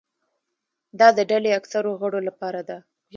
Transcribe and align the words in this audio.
دا 0.99 1.07
د 1.17 1.19
ډلې 1.29 1.49
اکثرو 1.59 1.91
غړو 2.01 2.19
لپاره 2.27 2.61
ده. 2.69 2.77